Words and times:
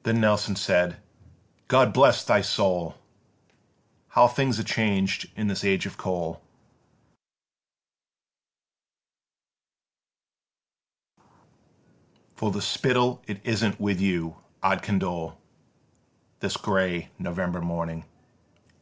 8. 0.00 0.02
Then 0.02 0.20
Nelson 0.20 0.54
said: 0.54 0.98
"God 1.66 1.94
bless 1.94 2.28
my 2.28 2.42
soul! 2.42 2.94
How 4.08 4.28
things 4.28 4.60
are 4.60 4.62
changed 4.62 5.30
in 5.34 5.46
this 5.48 5.64
age 5.64 5.86
of 5.86 5.96
coal; 5.96 6.42
For 12.34 12.50
the 12.50 12.60
spittle 12.60 13.22
it 13.26 13.40
isn't 13.44 13.80
with 13.80 13.98
you 13.98 14.36
I'd 14.62 14.82
condole 14.82 15.38
This 16.40 16.58
grey 16.58 17.08
November 17.18 17.62
morning. 17.62 18.04